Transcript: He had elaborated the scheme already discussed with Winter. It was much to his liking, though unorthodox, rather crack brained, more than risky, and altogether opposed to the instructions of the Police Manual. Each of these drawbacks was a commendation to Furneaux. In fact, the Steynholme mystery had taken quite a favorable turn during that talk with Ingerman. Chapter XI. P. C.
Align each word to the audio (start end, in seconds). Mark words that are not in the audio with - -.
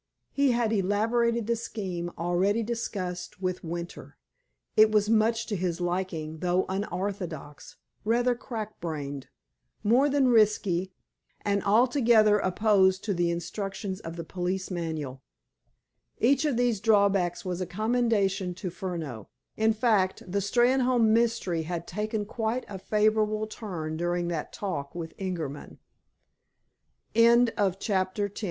He 0.31 0.49
had 0.53 0.73
elaborated 0.73 1.45
the 1.45 1.55
scheme 1.55 2.09
already 2.17 2.63
discussed 2.63 3.39
with 3.39 3.63
Winter. 3.63 4.17
It 4.75 4.91
was 4.91 5.11
much 5.11 5.45
to 5.45 5.55
his 5.55 5.79
liking, 5.79 6.39
though 6.39 6.65
unorthodox, 6.69 7.75
rather 8.03 8.33
crack 8.33 8.79
brained, 8.79 9.27
more 9.83 10.09
than 10.09 10.29
risky, 10.29 10.91
and 11.41 11.63
altogether 11.63 12.39
opposed 12.39 13.03
to 13.03 13.13
the 13.13 13.29
instructions 13.29 13.99
of 13.99 14.15
the 14.15 14.23
Police 14.23 14.71
Manual. 14.71 15.21
Each 16.17 16.45
of 16.45 16.57
these 16.57 16.79
drawbacks 16.79 17.45
was 17.45 17.61
a 17.61 17.67
commendation 17.67 18.55
to 18.55 18.71
Furneaux. 18.71 19.27
In 19.55 19.71
fact, 19.71 20.23
the 20.27 20.41
Steynholme 20.41 21.09
mystery 21.09 21.61
had 21.61 21.85
taken 21.85 22.25
quite 22.25 22.65
a 22.67 22.79
favorable 22.79 23.45
turn 23.45 23.97
during 23.97 24.29
that 24.29 24.51
talk 24.51 24.95
with 24.95 25.15
Ingerman. 25.19 25.77
Chapter 27.79 28.27
XI. 28.29 28.29
P. 28.29 28.35
C. 28.35 28.39